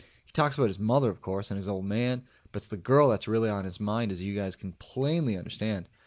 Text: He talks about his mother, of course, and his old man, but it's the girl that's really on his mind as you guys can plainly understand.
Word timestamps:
He 0.25 0.31
talks 0.33 0.55
about 0.55 0.69
his 0.69 0.79
mother, 0.79 1.11
of 1.11 1.21
course, 1.21 1.51
and 1.51 1.59
his 1.59 1.67
old 1.67 1.85
man, 1.85 2.23
but 2.51 2.61
it's 2.63 2.67
the 2.67 2.75
girl 2.75 3.09
that's 3.09 3.27
really 3.27 3.51
on 3.51 3.65
his 3.65 3.79
mind 3.79 4.11
as 4.11 4.19
you 4.19 4.33
guys 4.33 4.55
can 4.55 4.71
plainly 4.71 5.37
understand. 5.37 5.87